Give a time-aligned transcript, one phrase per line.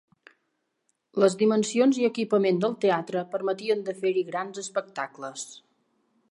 [1.23, 5.47] Les dimensions i equipament del teatre permetien de fer-hi grans espectacles.